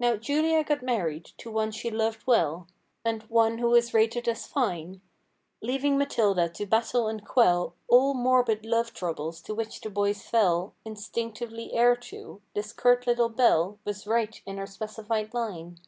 [0.00, 2.66] Now Julia got married, to one she loved well.
[3.04, 5.02] And, one who was rated as fine;
[5.60, 10.74] Leaving Matilda to battle and quell All morbid love troubles to which the boys fell
[10.84, 12.42] Instinctively heir to.
[12.54, 15.78] This curt little belle Was right in her specified line.